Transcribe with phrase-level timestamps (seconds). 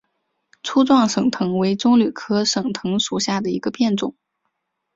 [0.63, 4.15] 粗壮省藤为棕榈科省藤属下的一个变种。